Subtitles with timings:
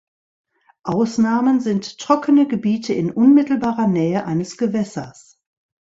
[0.81, 5.39] Ausnahmen sind trockene Gebiete in unmittelbarer Nähe eines Gewässers.